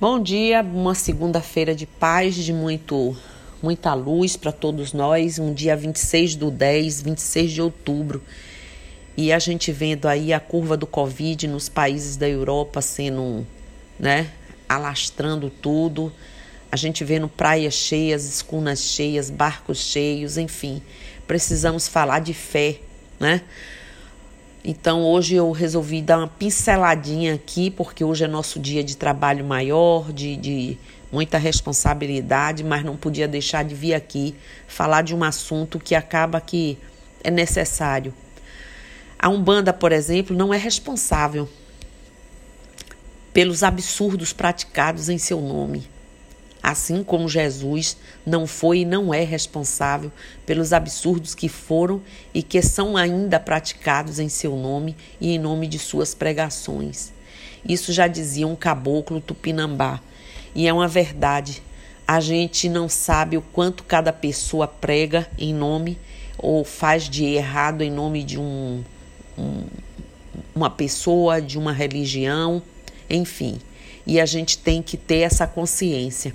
Bom 0.00 0.20
dia, 0.20 0.60
uma 0.60 0.92
segunda-feira 0.92 1.72
de 1.72 1.86
paz, 1.86 2.34
de 2.34 2.52
muito, 2.52 3.16
muita 3.62 3.94
luz 3.94 4.36
para 4.36 4.50
todos 4.50 4.92
nós. 4.92 5.38
Um 5.38 5.54
dia 5.54 5.76
26 5.76 6.34
do 6.34 6.50
10, 6.50 7.00
26 7.00 7.52
de 7.52 7.62
outubro. 7.62 8.20
E 9.16 9.32
a 9.32 9.38
gente 9.38 9.70
vendo 9.70 10.08
aí 10.08 10.32
a 10.32 10.40
curva 10.40 10.76
do 10.76 10.84
Covid 10.84 11.46
nos 11.46 11.68
países 11.68 12.16
da 12.16 12.28
Europa 12.28 12.82
sendo, 12.82 13.46
né, 13.96 14.32
alastrando 14.68 15.48
tudo. 15.48 16.12
A 16.72 16.76
gente 16.76 17.04
vendo 17.04 17.28
praias 17.28 17.74
cheias, 17.74 18.24
escunas 18.24 18.80
cheias, 18.80 19.30
barcos 19.30 19.78
cheios, 19.78 20.36
enfim. 20.36 20.82
Precisamos 21.24 21.86
falar 21.86 22.18
de 22.18 22.34
fé, 22.34 22.80
né? 23.20 23.42
Então 24.66 25.02
hoje 25.02 25.34
eu 25.34 25.50
resolvi 25.50 26.00
dar 26.00 26.16
uma 26.16 26.26
pinceladinha 26.26 27.34
aqui, 27.34 27.70
porque 27.70 28.02
hoje 28.02 28.24
é 28.24 28.26
nosso 28.26 28.58
dia 28.58 28.82
de 28.82 28.96
trabalho 28.96 29.44
maior, 29.44 30.10
de, 30.10 30.36
de 30.36 30.78
muita 31.12 31.36
responsabilidade, 31.36 32.64
mas 32.64 32.82
não 32.82 32.96
podia 32.96 33.28
deixar 33.28 33.62
de 33.62 33.74
vir 33.74 33.92
aqui 33.92 34.34
falar 34.66 35.02
de 35.02 35.14
um 35.14 35.22
assunto 35.22 35.78
que 35.78 35.94
acaba 35.94 36.40
que 36.40 36.78
é 37.22 37.30
necessário. 37.30 38.14
A 39.18 39.28
Umbanda, 39.28 39.70
por 39.70 39.92
exemplo, 39.92 40.34
não 40.34 40.52
é 40.52 40.56
responsável 40.56 41.46
pelos 43.34 43.62
absurdos 43.62 44.32
praticados 44.32 45.10
em 45.10 45.18
seu 45.18 45.42
nome 45.42 45.93
assim 46.64 47.04
como 47.04 47.28
Jesus 47.28 47.96
não 48.24 48.46
foi 48.46 48.78
e 48.78 48.84
não 48.86 49.12
é 49.12 49.22
responsável 49.22 50.10
pelos 50.46 50.72
absurdos 50.72 51.34
que 51.34 51.46
foram 51.46 52.00
e 52.32 52.42
que 52.42 52.62
são 52.62 52.96
ainda 52.96 53.38
praticados 53.38 54.18
em 54.18 54.30
seu 54.30 54.56
nome 54.56 54.96
e 55.20 55.34
em 55.34 55.38
nome 55.38 55.66
de 55.66 55.78
suas 55.78 56.14
pregações. 56.14 57.12
Isso 57.68 57.92
já 57.92 58.06
dizia 58.06 58.46
um 58.46 58.56
caboclo 58.56 59.20
tupinambá, 59.20 60.00
e 60.54 60.66
é 60.66 60.72
uma 60.72 60.88
verdade. 60.88 61.62
A 62.08 62.18
gente 62.18 62.68
não 62.68 62.88
sabe 62.88 63.36
o 63.36 63.42
quanto 63.42 63.84
cada 63.84 64.12
pessoa 64.12 64.66
prega 64.66 65.28
em 65.38 65.52
nome 65.52 65.98
ou 66.38 66.64
faz 66.64 67.10
de 67.10 67.24
errado 67.24 67.82
em 67.82 67.90
nome 67.90 68.22
de 68.22 68.38
um, 68.38 68.82
um 69.36 69.64
uma 70.54 70.70
pessoa, 70.70 71.42
de 71.42 71.58
uma 71.58 71.72
religião, 71.72 72.62
enfim. 73.10 73.58
E 74.06 74.20
a 74.20 74.26
gente 74.26 74.56
tem 74.56 74.82
que 74.82 74.96
ter 74.96 75.20
essa 75.20 75.46
consciência. 75.46 76.34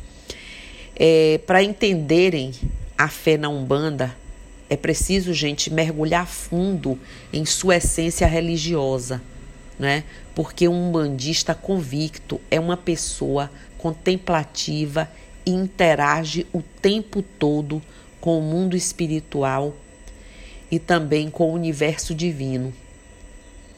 É, 1.01 1.39
Para 1.47 1.63
entenderem 1.63 2.51
a 2.97 3.07
fé 3.07 3.37
na 3.37 3.47
Umbanda, 3.47 4.13
é 4.69 4.75
preciso, 4.75 5.33
gente, 5.33 5.71
mergulhar 5.71 6.27
fundo 6.27 6.99
em 7.31 7.45
sua 7.45 7.77
essência 7.77 8.27
religiosa, 8.27 9.21
né? 9.79 10.03
Porque 10.35 10.67
um 10.67 10.89
umbandista 10.89 11.55
convicto 11.55 12.41
é 12.51 12.59
uma 12.59 12.75
pessoa 12.75 13.49
contemplativa 13.77 15.09
e 15.45 15.51
interage 15.51 16.45
o 16.51 16.61
tempo 16.61 17.21
todo 17.21 17.81
com 18.19 18.37
o 18.37 18.41
mundo 18.41 18.75
espiritual 18.75 19.73
e 20.69 20.77
também 20.77 21.29
com 21.29 21.49
o 21.49 21.53
universo 21.53 22.13
divino, 22.13 22.73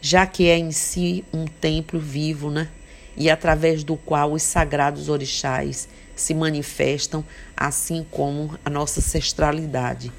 já 0.01 0.25
que 0.25 0.49
é 0.49 0.57
em 0.57 0.71
si 0.71 1.23
um 1.31 1.45
templo 1.45 1.99
vivo, 1.99 2.49
né? 2.49 2.67
E 3.15 3.29
através 3.29 3.83
do 3.83 3.95
qual 3.95 4.33
os 4.33 4.41
sagrados 4.41 5.07
orixás 5.07 5.87
se 6.21 6.33
manifestam, 6.33 7.25
assim 7.57 8.05
como 8.09 8.57
a 8.63 8.69
nossa 8.69 8.99
ancestralidade. 8.99 10.11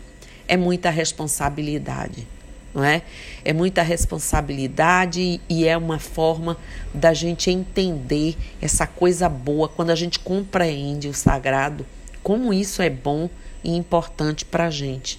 É 0.47 0.57
muita 0.57 0.91
responsabilidade, 0.91 2.27
não 2.75 2.85
é? 2.85 3.03
É 3.45 3.53
muita 3.53 3.83
responsabilidade 3.83 5.41
e 5.49 5.67
é 5.67 5.77
uma 5.77 5.99
forma 5.99 6.59
da 6.93 7.15
gente 7.15 7.51
entender 7.51 8.37
essa 8.61 8.87
coisa 8.87 9.29
boa 9.29 9.69
quando 9.69 9.91
a 9.91 9.95
gente 9.95 10.19
compreende 10.19 11.09
o 11.09 11.15
sagrado, 11.15 11.87
como 12.23 12.53
isso 12.53 12.83
é 12.83 12.91
bom 12.91 13.31
e 13.65 13.75
importante 13.75 14.45
para 14.45 14.67
a 14.67 14.71
gente. 14.71 15.19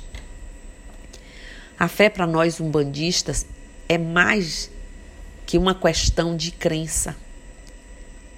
A 1.79 1.87
fé 1.87 2.09
para 2.09 2.27
nós 2.27 2.59
umbandistas 2.59 3.45
é 3.89 3.97
mais 3.97 4.69
que 5.45 5.57
uma 5.57 5.73
questão 5.73 6.37
de 6.37 6.51
crença. 6.51 7.15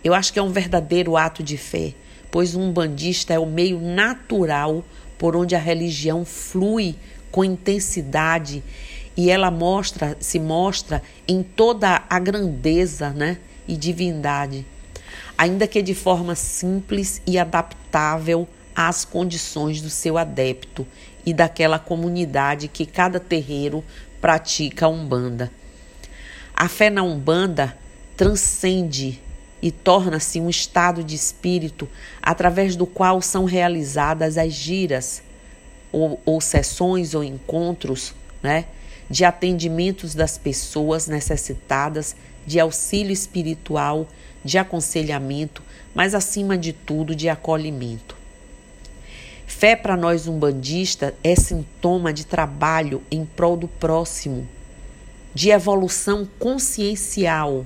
Eu 0.04 0.14
acho 0.14 0.32
que 0.32 0.40
é 0.40 0.42
um 0.42 0.52
verdadeiro 0.52 1.18
ato 1.18 1.44
de 1.44 1.58
fé 1.58 1.94
pois 2.36 2.54
um 2.54 2.70
bandista 2.70 3.34
é 3.34 3.40
o 3.40 3.46
meio 3.46 3.80
natural 3.80 4.84
por 5.18 5.38
onde 5.38 5.56
a 5.56 5.58
religião 5.58 6.26
flui 6.26 6.94
com 7.32 7.46
intensidade 7.46 8.62
e 9.16 9.32
ela 9.32 9.50
mostra, 9.50 10.18
se 10.20 10.38
mostra 10.38 11.02
em 11.26 11.42
toda 11.42 12.04
a 12.10 12.20
grandeza, 12.20 13.12
né, 13.12 13.38
e 13.66 13.78
divindade, 13.78 14.66
ainda 15.38 15.66
que 15.66 15.82
de 15.82 15.96
forma 15.96 16.36
simples 16.36 17.22
e 17.26 17.40
adaptável 17.40 18.46
às 18.76 19.06
condições 19.06 19.80
do 19.80 19.90
seu 19.90 20.18
adepto 20.18 20.86
e 21.26 21.34
daquela 21.34 21.80
comunidade 21.80 22.68
que 22.68 22.86
cada 22.86 23.18
terreiro 23.18 23.82
pratica 24.20 24.88
a 24.88 24.90
Umbanda. 24.90 25.50
A 26.54 26.68
fé 26.68 26.90
na 26.90 27.02
Umbanda 27.02 27.78
transcende 28.18 29.22
e 29.66 29.72
torna-se 29.72 30.40
um 30.40 30.48
estado 30.48 31.04
de 31.04 31.16
espírito 31.16 31.90
através 32.22 32.76
do 32.76 32.86
qual 32.86 33.20
são 33.20 33.46
realizadas 33.46 34.38
as 34.38 34.54
giras 34.54 35.24
ou, 35.92 36.22
ou 36.24 36.40
sessões 36.40 37.16
ou 37.16 37.24
encontros 37.24 38.14
né, 38.44 38.66
de 39.10 39.26
atendimentos 39.26 40.14
das 40.14 40.38
pessoas 40.38 41.08
necessitadas 41.08 42.16
de 42.46 42.60
auxílio 42.60 43.12
espiritual, 43.12 44.08
de 44.44 44.60
aconselhamento, 44.60 45.64
mas 45.96 46.14
acima 46.14 46.56
de 46.56 46.72
tudo 46.72 47.16
de 47.16 47.28
acolhimento. 47.28 48.16
Fé 49.48 49.76
para 49.76 49.98
nós 49.98 50.28
umbandistas 50.28 51.12
é 51.24 51.36
sintoma 51.36 52.14
de 52.14 52.24
trabalho 52.24 53.02
em 53.10 53.26
prol 53.26 53.58
do 53.58 53.68
próximo, 53.68 54.48
de 55.34 55.50
evolução 55.50 56.30
consciencial 56.38 57.66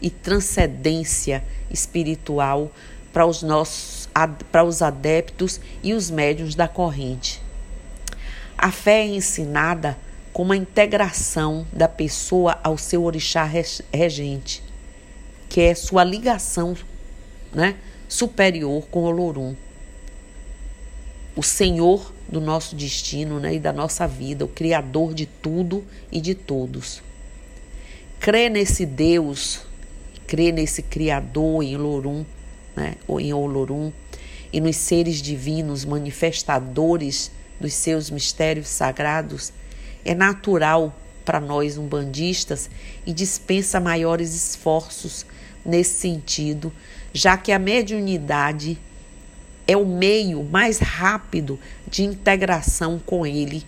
e 0.00 0.10
transcendência 0.10 1.44
espiritual 1.70 2.70
para 3.12 3.26
os 3.26 3.42
nossos 3.42 4.08
para 4.50 4.64
os 4.64 4.82
adeptos 4.82 5.60
e 5.82 5.94
os 5.94 6.10
médiuns 6.10 6.54
da 6.54 6.66
corrente. 6.66 7.40
A 8.58 8.70
fé 8.70 9.02
é 9.02 9.06
ensinada 9.06 9.96
como 10.32 10.52
a 10.52 10.56
integração 10.56 11.66
da 11.72 11.88
pessoa 11.88 12.58
ao 12.62 12.76
seu 12.76 13.04
orixá 13.04 13.48
regente, 13.92 14.62
que 15.48 15.60
é 15.60 15.74
sua 15.74 16.04
ligação, 16.04 16.76
né, 17.52 17.76
superior 18.08 18.86
com 18.90 19.04
o 19.04 19.10
Lorum. 19.10 19.54
O 21.34 21.42
Senhor 21.42 22.12
do 22.28 22.40
nosso 22.40 22.76
destino, 22.76 23.40
né, 23.40 23.54
e 23.54 23.58
da 23.58 23.72
nossa 23.72 24.06
vida, 24.06 24.44
o 24.44 24.48
criador 24.48 25.14
de 25.14 25.26
tudo 25.26 25.84
e 26.12 26.20
de 26.20 26.34
todos. 26.34 27.02
Crê 28.18 28.48
nesse 28.48 28.84
Deus 28.84 29.60
crê 30.30 30.52
nesse 30.52 30.80
Criador 30.80 31.60
em 31.64 31.74
Olorum, 31.74 32.24
né, 32.76 32.94
ou 33.08 33.20
em 33.20 33.34
Olorum, 33.34 33.90
e 34.52 34.60
nos 34.60 34.76
seres 34.76 35.20
divinos 35.20 35.84
manifestadores 35.84 37.32
dos 37.58 37.74
seus 37.74 38.10
mistérios 38.10 38.68
sagrados, 38.68 39.52
é 40.04 40.14
natural 40.14 40.96
para 41.24 41.40
nós 41.40 41.76
umbandistas 41.76 42.70
e 43.04 43.12
dispensa 43.12 43.80
maiores 43.80 44.32
esforços 44.32 45.26
nesse 45.66 45.98
sentido, 45.98 46.72
já 47.12 47.36
que 47.36 47.50
a 47.50 47.58
mediunidade 47.58 48.78
é 49.66 49.76
o 49.76 49.84
meio 49.84 50.44
mais 50.44 50.78
rápido 50.78 51.58
de 51.88 52.04
integração 52.04 53.00
com 53.04 53.26
ele 53.26 53.64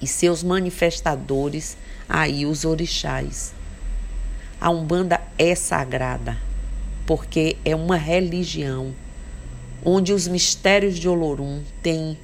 e 0.00 0.06
seus 0.06 0.42
manifestadores, 0.42 1.76
aí 2.08 2.46
os 2.46 2.64
orixás. 2.64 3.52
A 4.62 4.70
Umbanda 4.70 5.20
é 5.36 5.56
sagrada, 5.56 6.38
porque 7.04 7.56
é 7.64 7.74
uma 7.74 7.96
religião 7.96 8.94
onde 9.84 10.12
os 10.12 10.28
mistérios 10.28 11.00
de 11.00 11.08
Olorum 11.08 11.64
têm 11.82 12.16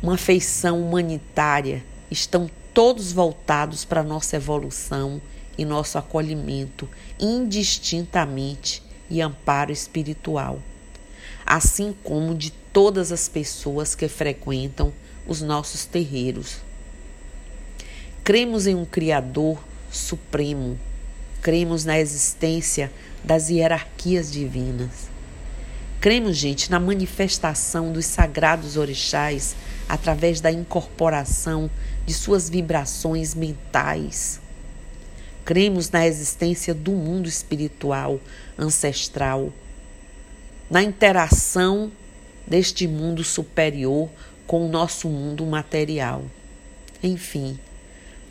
uma 0.00 0.16
feição 0.16 0.80
humanitária, 0.80 1.82
estão 2.08 2.48
todos 2.72 3.10
voltados 3.10 3.84
para 3.84 4.04
nossa 4.04 4.36
evolução 4.36 5.20
e 5.58 5.64
nosso 5.64 5.98
acolhimento, 5.98 6.88
indistintamente 7.18 8.80
e 9.10 9.20
amparo 9.20 9.72
espiritual, 9.72 10.60
assim 11.44 11.96
como 12.04 12.32
de 12.32 12.52
todas 12.72 13.10
as 13.10 13.28
pessoas 13.28 13.96
que 13.96 14.06
frequentam 14.06 14.92
os 15.26 15.42
nossos 15.42 15.84
terreiros. 15.84 16.58
Cremos 18.22 18.68
em 18.68 18.76
um 18.76 18.84
Criador 18.84 19.58
supremo 19.90 20.78
cremos 21.44 21.84
na 21.84 22.00
existência 22.00 22.90
das 23.22 23.50
hierarquias 23.50 24.32
divinas. 24.32 25.10
Cremos, 26.00 26.38
gente, 26.38 26.70
na 26.70 26.80
manifestação 26.80 27.92
dos 27.92 28.06
sagrados 28.06 28.78
orixás 28.78 29.54
através 29.86 30.40
da 30.40 30.50
incorporação 30.50 31.70
de 32.06 32.14
suas 32.14 32.48
vibrações 32.48 33.34
mentais. 33.34 34.40
Cremos 35.44 35.90
na 35.90 36.06
existência 36.06 36.72
do 36.72 36.92
mundo 36.92 37.28
espiritual, 37.28 38.18
ancestral, 38.58 39.52
na 40.70 40.82
interação 40.82 41.92
deste 42.46 42.88
mundo 42.88 43.22
superior 43.22 44.08
com 44.46 44.64
o 44.64 44.70
nosso 44.70 45.10
mundo 45.10 45.44
material. 45.44 46.24
Enfim, 47.02 47.58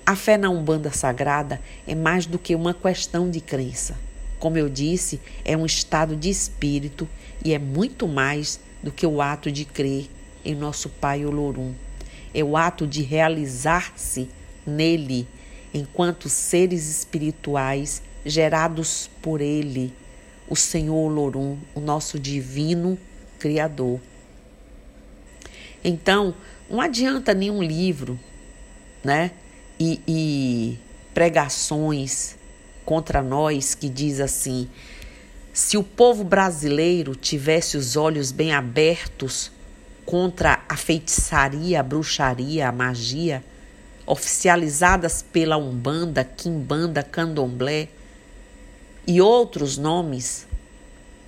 a 0.06 0.16
fé 0.16 0.38
na 0.38 0.50
Umbanda 0.50 0.92
Sagrada 0.92 1.62
é 1.88 1.96
mais 1.96 2.26
do 2.26 2.38
que 2.38 2.54
uma 2.56 2.74
questão 2.74 3.30
de 3.30 3.40
crença. 3.40 3.96
Como 4.38 4.58
eu 4.58 4.68
disse, 4.68 5.22
é 5.46 5.56
um 5.56 5.66
estado 5.66 6.16
de 6.16 6.30
espírito 6.30 7.08
e 7.44 7.54
é 7.54 7.60
muito 7.60 8.06
mais 8.08 8.60
do 8.82 8.92
que 8.92 9.08
o 9.08 9.22
ato 9.22 9.50
de 9.50 9.64
crer 9.64 10.10
em 10.44 10.54
nosso 10.54 10.90
Pai 10.90 11.26
Olorum. 11.26 11.74
É 12.34 12.44
o 12.44 12.58
ato 12.58 12.86
de 12.86 13.02
realizar-se 13.02 14.30
nele 14.68 15.26
enquanto 15.74 16.28
seres 16.28 16.90
espirituais 16.90 18.02
gerados 18.26 19.10
por 19.22 19.40
ele, 19.40 19.94
o 20.50 20.56
Senhor 20.56 20.96
Olorum, 20.96 21.58
o 21.74 21.80
nosso 21.80 22.20
divino 22.20 22.98
Criador. 23.40 24.02
Então, 25.82 26.36
não 26.70 26.82
adianta 26.82 27.34
nenhum 27.34 27.64
livro, 27.64 28.20
né? 29.04 29.32
E, 29.80 30.02
e 30.08 30.80
pregações 31.14 32.36
contra 32.86 33.22
nós 33.22 33.76
que 33.76 33.90
diz 33.90 34.20
assim: 34.20 34.70
se 35.54 35.78
o 35.78 35.84
povo 35.84 36.24
brasileiro 36.24 37.16
tivesse 37.16 37.78
os 37.78 37.96
olhos 37.96 38.32
bem 38.32 38.54
abertos 38.54 39.52
contra 40.06 40.64
a 40.68 40.76
feitiçaria, 40.76 41.80
a 41.80 41.84
bruxaria, 41.84 42.68
a 42.68 42.72
magia, 42.72 43.44
oficializadas 44.06 45.22
pela 45.22 45.58
Umbanda, 45.58 46.24
Quimbanda, 46.24 47.04
Candomblé 47.04 47.88
e 49.08 49.22
outros 49.22 49.78
nomes 49.78 50.48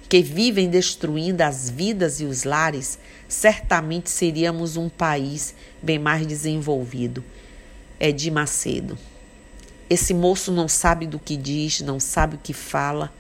que 0.10 0.22
vivem 0.22 0.70
destruindo 0.70 1.42
as 1.42 1.70
vidas 1.70 2.20
e 2.20 2.26
os 2.26 2.44
lares, 2.44 3.00
certamente 3.28 4.10
seríamos 4.10 4.78
um 4.78 4.88
país 4.88 5.56
bem 5.82 5.98
mais 5.98 6.26
desenvolvido. 6.28 7.24
É 8.00 8.12
de 8.12 8.30
Macedo. 8.30 8.98
Esse 9.90 10.14
moço 10.14 10.52
não 10.52 10.68
sabe 10.68 11.06
do 11.06 11.20
que 11.20 11.38
diz, 11.38 11.82
não 11.82 12.00
sabe 12.00 12.36
o 12.36 12.40
que 12.40 12.54
fala. 12.54 13.14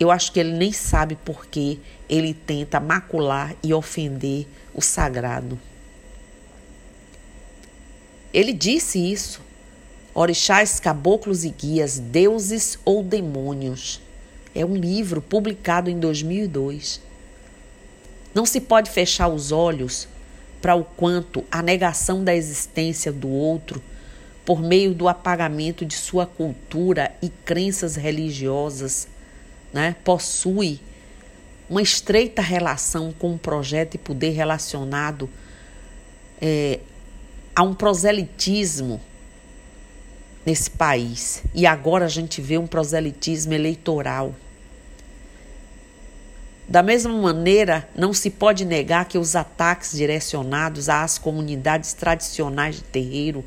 Eu 0.00 0.10
acho 0.10 0.32
que 0.32 0.40
ele 0.40 0.52
nem 0.52 0.72
sabe 0.72 1.14
por 1.14 1.46
que 1.46 1.78
ele 2.08 2.34
tenta 2.34 2.80
macular 2.80 3.54
e 3.62 3.72
ofender 3.72 4.46
o 4.74 4.80
sagrado. 4.80 5.60
Ele 8.32 8.52
disse 8.52 8.98
isso. 8.98 9.40
Orixás, 10.14 10.80
caboclos 10.80 11.44
e 11.44 11.50
guias, 11.50 11.98
deuses 11.98 12.78
ou 12.84 13.02
demônios. 13.02 14.00
É 14.54 14.64
um 14.64 14.74
livro 14.74 15.22
publicado 15.22 15.88
em 15.88 15.98
2002. 15.98 17.00
Não 18.34 18.46
se 18.46 18.60
pode 18.60 18.90
fechar 18.90 19.28
os 19.28 19.52
olhos 19.52 20.08
para 20.62 20.76
o 20.76 20.84
quanto 20.84 21.44
a 21.50 21.60
negação 21.60 22.24
da 22.24 22.34
existência 22.34 23.12
do 23.12 23.28
outro, 23.28 23.82
por 24.44 24.62
meio 24.62 24.94
do 24.94 25.08
apagamento 25.08 25.84
de 25.84 25.94
sua 25.94 26.24
cultura 26.24 27.12
e 27.20 27.28
crenças 27.28 27.96
religiosas, 27.96 29.08
né, 29.72 29.96
possui 30.04 30.80
uma 31.68 31.82
estreita 31.82 32.40
relação 32.40 33.12
com 33.12 33.32
um 33.32 33.38
projeto 33.38 33.94
e 33.96 33.98
poder 33.98 34.30
relacionado 34.30 35.28
é, 36.40 36.80
a 37.54 37.62
um 37.62 37.74
proselitismo 37.74 39.00
nesse 40.44 40.70
país. 40.70 41.42
E 41.54 41.66
agora 41.66 42.04
a 42.04 42.08
gente 42.08 42.40
vê 42.40 42.58
um 42.58 42.66
proselitismo 42.66 43.54
eleitoral. 43.54 44.34
Da 46.68 46.82
mesma 46.82 47.12
maneira, 47.12 47.88
não 47.94 48.14
se 48.14 48.30
pode 48.30 48.64
negar 48.64 49.06
que 49.06 49.18
os 49.18 49.34
ataques 49.34 49.92
direcionados 49.92 50.88
às 50.88 51.18
comunidades 51.18 51.92
tradicionais 51.92 52.76
de 52.76 52.82
terreiro, 52.82 53.44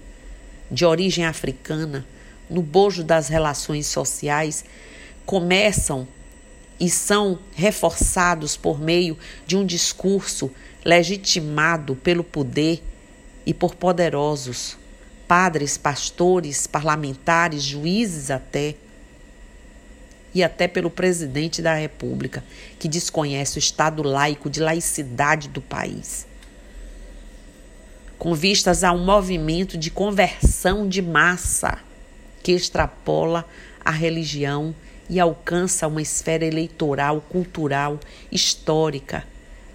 de 0.70 0.86
origem 0.86 1.26
africana, 1.26 2.06
no 2.50 2.62
bojo 2.62 3.04
das 3.04 3.28
relações 3.28 3.88
sociais, 3.88 4.66
começam 5.26 6.08
e 6.80 6.90
são 6.90 7.40
reforçados 7.56 8.58
por 8.58 8.80
meio 8.80 9.18
de 9.48 9.56
um 9.56 9.66
discurso 9.66 10.52
legitimado 10.84 11.96
pelo 11.96 12.24
poder 12.24 12.84
e 13.46 13.54
por 13.54 13.76
poderosos, 13.76 14.78
padres, 15.28 15.78
pastores, 15.78 16.68
parlamentares, 16.68 17.64
juízes 17.64 18.30
até, 18.30 18.76
e 20.36 20.44
até 20.44 20.68
pelo 20.68 20.92
presidente 20.92 21.62
da 21.62 21.74
República, 21.74 22.44
que 22.78 22.88
desconhece 22.88 23.58
o 23.58 23.60
estado 23.60 24.04
laico 24.04 24.50
de 24.50 24.60
laicidade 24.60 25.48
do 25.48 25.62
país. 25.62 26.28
Com 28.20 28.36
vistas 28.36 28.84
a 28.84 28.92
um 28.92 29.04
movimento 29.04 29.78
de 29.78 29.90
conversão 29.90 30.88
de 30.88 31.02
massa 31.02 31.80
que 32.44 32.52
extrapola 32.52 33.46
a 33.84 33.90
religião 33.90 34.76
e 35.10 35.20
alcança 35.20 35.88
uma 35.88 36.02
esfera 36.02 36.46
eleitoral, 36.46 37.22
cultural, 37.22 38.00
histórica 38.32 39.26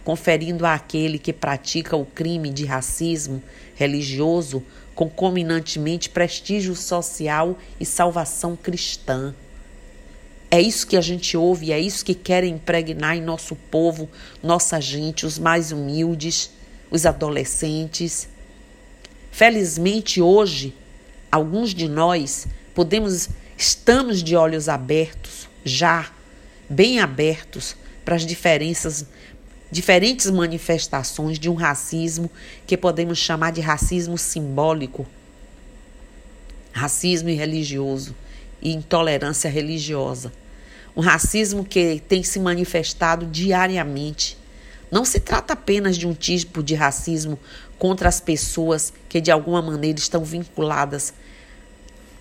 conferindo 0.04 0.66
àquele 0.66 1.18
que 1.18 1.32
pratica 1.32 1.96
o 1.96 2.04
crime 2.04 2.50
de 2.50 2.64
racismo 2.64 3.42
religioso 3.76 4.62
concomitantemente 4.94 6.10
prestígio 6.10 6.74
social 6.74 7.56
e 7.78 7.86
salvação 7.86 8.56
cristã. 8.56 9.34
É 10.50 10.60
isso 10.60 10.86
que 10.86 10.96
a 10.96 11.00
gente 11.00 11.36
ouve, 11.36 11.72
é 11.72 11.78
isso 11.78 12.04
que 12.04 12.14
querem 12.14 12.54
impregnar 12.54 13.16
em 13.16 13.22
nosso 13.22 13.54
povo, 13.54 14.08
nossa 14.42 14.80
gente, 14.80 15.24
os 15.24 15.38
mais 15.38 15.70
humildes, 15.70 16.50
os 16.90 17.06
adolescentes. 17.06 18.28
Felizmente 19.30 20.20
hoje, 20.20 20.74
alguns 21.30 21.72
de 21.72 21.88
nós 21.88 22.48
podemos 22.74 23.28
estamos 23.56 24.22
de 24.22 24.34
olhos 24.34 24.68
abertos, 24.68 25.48
já 25.64 26.10
bem 26.68 26.98
abertos 26.98 27.76
para 28.04 28.16
as 28.16 28.26
diferenças 28.26 29.06
diferentes 29.70 30.28
manifestações 30.30 31.38
de 31.38 31.48
um 31.48 31.54
racismo 31.54 32.30
que 32.66 32.76
podemos 32.76 33.18
chamar 33.18 33.52
de 33.52 33.60
racismo 33.60 34.18
simbólico, 34.18 35.06
racismo 36.72 37.28
religioso 37.28 38.16
e 38.60 38.72
intolerância 38.72 39.48
religiosa. 39.48 40.32
Um 40.96 41.00
racismo 41.00 41.64
que 41.64 42.02
tem 42.08 42.22
se 42.22 42.38
manifestado 42.38 43.26
diariamente. 43.26 44.36
Não 44.90 45.04
se 45.04 45.20
trata 45.20 45.52
apenas 45.52 45.96
de 45.96 46.06
um 46.06 46.14
tipo 46.14 46.62
de 46.62 46.74
racismo 46.74 47.38
contra 47.78 48.08
as 48.08 48.20
pessoas 48.20 48.92
que 49.08 49.20
de 49.20 49.30
alguma 49.30 49.62
maneira 49.62 49.98
estão 49.98 50.24
vinculadas 50.24 51.14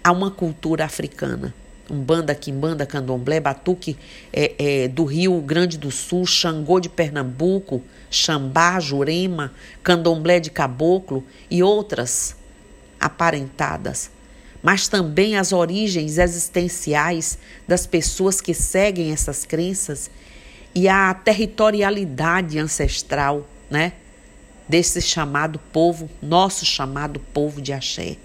a 0.04 0.12
uma 0.12 0.32
cultura 0.32 0.86
africana. 0.86 1.54
Umbanda, 1.90 2.36
Quimbanda, 2.36 2.86
Candomblé, 2.86 3.40
Batuque 3.40 3.98
é, 4.32 4.54
é, 4.84 4.88
do 4.88 5.04
Rio 5.06 5.42
Grande 5.42 5.78
do 5.78 5.90
Sul, 5.90 6.26
Xangô 6.26 6.80
de 6.80 6.88
Pernambuco, 6.88 7.82
Xambá, 8.12 8.80
Jurema, 8.80 9.52
Candomblé 9.82 10.40
de 10.40 10.52
Caboclo 10.52 11.24
e 11.50 11.64
outras 11.64 12.36
aparentadas, 13.00 14.12
mas 14.62 14.88
também 14.88 15.38
as 15.38 15.54
origens 15.54 16.18
existenciais 16.18 17.38
das 17.68 17.86
pessoas 17.86 18.42
que 18.42 18.54
seguem 18.54 19.12
essas 19.12 19.46
crenças 19.46 20.10
e 20.76 20.88
a 20.88 21.14
territorialidade 21.14 22.60
ancestral, 22.60 23.48
né, 23.70 23.94
desse 24.68 25.02
chamado 25.02 25.60
povo, 25.72 26.10
nosso 26.22 26.66
chamado 26.66 27.20
povo 27.34 27.62
de 27.62 27.74
Axé. 27.74 28.18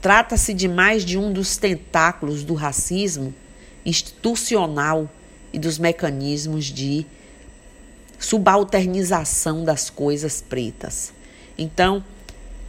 Trata-se 0.00 0.52
de 0.52 0.68
mais 0.68 1.04
de 1.04 1.16
um 1.16 1.32
dos 1.32 1.56
tentáculos 1.56 2.44
do 2.44 2.54
racismo 2.54 3.34
institucional 3.84 5.10
e 5.52 5.58
dos 5.58 5.78
mecanismos 5.78 6.66
de 6.66 7.06
subalternização 8.18 9.64
das 9.64 9.90
coisas 9.90 10.40
pretas. 10.40 11.12
Então, 11.56 12.04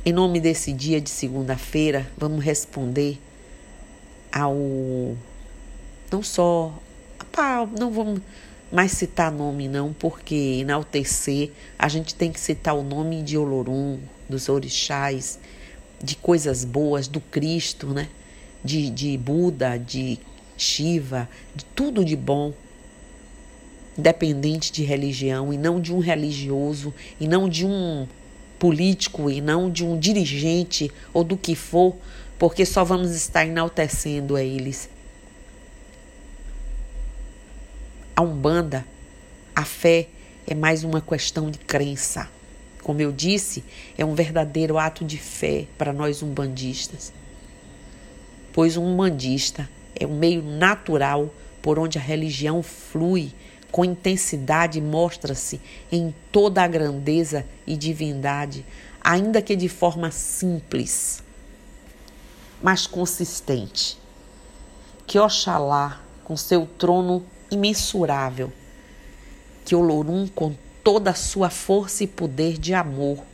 em 0.05 0.13
nome 0.13 0.39
desse 0.39 0.71
dia 0.71 1.01
de 1.01 1.09
segunda-feira, 1.09 2.07
vamos 2.15 2.45
responder 2.45 3.19
ao 4.31 4.55
não 6.11 6.21
só 6.21 6.71
não 7.77 7.91
vamos 7.91 8.21
mais 8.71 8.91
citar 8.91 9.31
nome 9.31 9.67
não, 9.67 9.93
porque 9.93 10.59
enaltecer 10.61 11.51
a 11.77 11.87
gente 11.87 12.13
tem 12.13 12.31
que 12.31 12.39
citar 12.39 12.75
o 12.75 12.83
nome 12.83 13.23
de 13.23 13.35
Olorum, 13.35 13.99
dos 14.29 14.47
orixás, 14.47 15.39
de 16.01 16.15
coisas 16.15 16.63
boas 16.63 17.07
do 17.07 17.19
Cristo, 17.19 17.87
né? 17.87 18.07
De, 18.63 18.89
de 18.89 19.17
Buda, 19.17 19.77
de 19.77 20.19
Shiva, 20.55 21.27
de 21.55 21.65
tudo 21.65 22.05
de 22.05 22.15
bom, 22.15 22.53
independente 23.97 24.71
de 24.71 24.83
religião, 24.83 25.51
e 25.51 25.57
não 25.57 25.81
de 25.81 25.93
um 25.93 25.99
religioso, 25.99 26.93
e 27.19 27.27
não 27.27 27.49
de 27.49 27.65
um 27.65 28.07
político, 28.59 29.29
e 29.29 29.41
não 29.41 29.69
de 29.69 29.83
um 29.83 29.99
dirigente 29.99 30.91
ou 31.13 31.23
do 31.23 31.37
que 31.37 31.55
for, 31.55 31.95
porque 32.37 32.65
só 32.65 32.83
vamos 32.83 33.11
estar 33.11 33.45
enaltecendo 33.45 34.35
a 34.35 34.43
eles. 34.43 34.89
A 38.15 38.21
Umbanda, 38.21 38.85
a 39.55 39.65
fé 39.65 40.07
é 40.47 40.53
mais 40.53 40.83
uma 40.83 41.01
questão 41.01 41.49
de 41.49 41.57
crença. 41.59 42.29
Como 42.83 43.01
eu 43.01 43.11
disse, 43.11 43.63
é 43.97 44.05
um 44.05 44.13
verdadeiro 44.13 44.77
ato 44.77 45.03
de 45.03 45.17
fé 45.17 45.65
para 45.77 45.91
nós 45.91 46.21
umbandistas. 46.21 47.11
Pois 48.53 48.77
um 48.77 48.85
umbandista 48.85 49.67
é 49.95 50.05
um 50.05 50.17
meio 50.17 50.41
natural 50.41 51.33
por 51.61 51.79
onde 51.79 51.97
a 51.97 52.01
religião 52.01 52.61
flui 52.61 53.33
com 53.75 53.83
intensidade 53.83 54.79
mostra-se 54.79 55.59
em 55.91 56.15
toda 56.31 56.63
a 56.63 56.67
grandeza 56.67 57.45
e 57.67 57.75
divindade, 57.75 58.65
ainda 59.01 59.41
que 59.41 59.53
de 59.53 59.67
forma 59.67 60.11
simples, 60.11 61.21
mas 62.63 62.87
consistente. 62.87 63.97
Que 65.05 65.19
Oxalá, 65.19 66.01
com 66.23 66.37
seu 66.37 66.65
trono 66.65 67.25
imensurável, 67.51 68.49
que 69.65 69.75
Olorum, 69.75 70.25
com 70.25 70.55
toda 70.81 71.09
a 71.09 71.13
sua 71.13 71.49
força 71.49 72.05
e 72.05 72.07
poder 72.07 72.57
de 72.57 72.73
amor, 72.73 73.25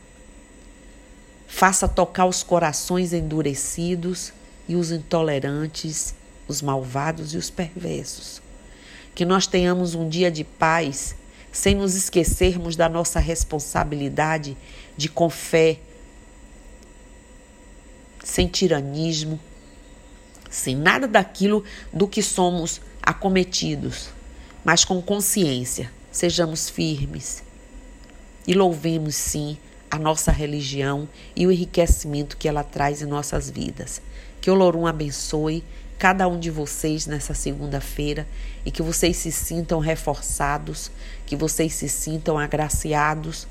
faça 1.46 1.86
tocar 1.86 2.26
os 2.26 2.42
corações 2.42 3.12
endurecidos 3.12 4.32
e 4.66 4.74
os 4.74 4.90
intolerantes, 4.90 6.16
os 6.48 6.60
malvados 6.60 7.32
e 7.32 7.36
os 7.36 7.48
perversos 7.48 8.42
que 9.14 9.24
nós 9.24 9.46
tenhamos 9.46 9.94
um 9.94 10.08
dia 10.08 10.30
de 10.30 10.44
paz, 10.44 11.14
sem 11.50 11.74
nos 11.74 11.94
esquecermos 11.94 12.76
da 12.76 12.88
nossa 12.88 13.20
responsabilidade 13.20 14.56
de 14.96 15.08
com 15.08 15.28
fé, 15.28 15.78
sem 18.24 18.46
tiranismo, 18.46 19.38
sem 20.50 20.76
nada 20.76 21.06
daquilo 21.06 21.64
do 21.92 22.06
que 22.06 22.22
somos 22.22 22.80
acometidos, 23.02 24.10
mas 24.64 24.84
com 24.84 25.00
consciência. 25.02 25.90
Sejamos 26.10 26.68
firmes 26.68 27.42
e 28.46 28.52
louvemos 28.52 29.14
sim 29.14 29.56
a 29.90 29.98
nossa 29.98 30.30
religião 30.30 31.08
e 31.34 31.46
o 31.46 31.52
enriquecimento 31.52 32.36
que 32.36 32.46
ela 32.46 32.62
traz 32.62 33.00
em 33.00 33.06
nossas 33.06 33.48
vidas. 33.48 34.00
Que 34.40 34.50
o 34.50 34.54
Lorum 34.54 34.86
abençoe 34.86 35.64
cada 36.02 36.26
um 36.26 36.36
de 36.36 36.50
vocês 36.50 37.06
nessa 37.06 37.32
segunda-feira 37.32 38.26
e 38.66 38.72
que 38.72 38.82
vocês 38.82 39.16
se 39.18 39.30
sintam 39.30 39.78
reforçados, 39.78 40.90
que 41.24 41.36
vocês 41.36 41.72
se 41.74 41.88
sintam 41.88 42.36
agraciados 42.36 43.46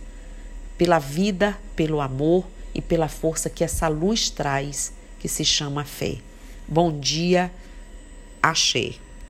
pela 0.77 0.99
vida, 0.99 1.57
pelo 1.77 2.01
amor 2.01 2.45
e 2.75 2.81
pela 2.81 3.07
força 3.07 3.49
que 3.49 3.63
essa 3.63 3.87
luz 3.87 4.29
traz, 4.29 4.91
que 5.17 5.29
se 5.29 5.45
chama 5.45 5.85
fé. 5.85 6.17
Bom 6.67 6.99
dia, 6.99 7.49
Axé. 8.43 8.95